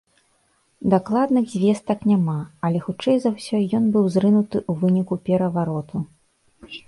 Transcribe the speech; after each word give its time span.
Дакладных 0.93 1.45
звестак 1.55 1.99
няма, 2.11 2.37
але 2.69 2.79
хутчэй 2.87 3.17
за 3.25 3.29
ўсё 3.35 3.57
ён 3.79 3.83
быў 3.97 4.05
зрынуты 4.15 4.57
ў 4.69 4.83
выніку 4.85 5.15
перавароту. 5.29 5.97